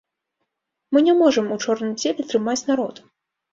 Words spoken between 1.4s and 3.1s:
у чорным целе трымаць народ.